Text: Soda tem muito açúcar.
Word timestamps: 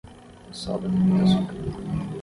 Soda 0.51 0.89
tem 0.89 0.97
muito 0.97 1.23
açúcar. 1.25 1.55